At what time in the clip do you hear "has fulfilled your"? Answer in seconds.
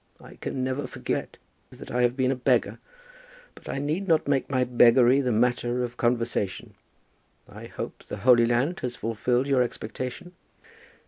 8.79-9.61